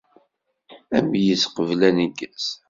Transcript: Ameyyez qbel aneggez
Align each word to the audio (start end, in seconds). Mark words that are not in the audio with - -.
Ameyyez 0.97 1.43
qbel 1.53 1.81
aneggez 1.87 2.45